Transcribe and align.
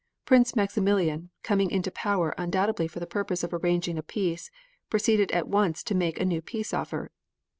Prince 0.25 0.55
Maximilian, 0.55 1.29
coming 1.43 1.69
into 1.69 1.91
power 1.91 2.33
undoubtedly 2.35 2.87
for 2.87 2.99
the 2.99 3.05
purpose 3.05 3.43
of 3.43 3.53
arranging 3.53 3.99
a 3.99 4.01
peace, 4.01 4.49
proceeded 4.89 5.31
at 5.31 5.47
once 5.47 5.83
to 5.83 5.93
make 5.93 6.19
a 6.19 6.25
new 6.25 6.41
peace 6.41 6.73
offer. 6.73 7.11